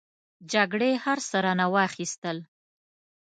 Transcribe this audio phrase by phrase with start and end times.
[0.51, 2.37] جګړې هر څه رانه واخستل.